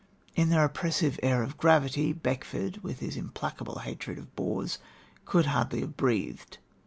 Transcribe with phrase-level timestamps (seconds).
[0.35, 4.79] In their oppressive air of gravity, Beckford, with his implacable hatred of bores,
[5.25, 6.57] could hardly have breathed.